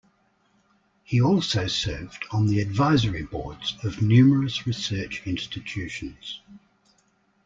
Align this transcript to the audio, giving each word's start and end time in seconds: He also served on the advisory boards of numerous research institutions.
He 1.03 1.21
also 1.21 1.67
served 1.67 2.25
on 2.31 2.47
the 2.47 2.59
advisory 2.59 3.21
boards 3.21 3.75
of 3.83 4.01
numerous 4.01 4.65
research 4.65 5.21
institutions. 5.27 6.41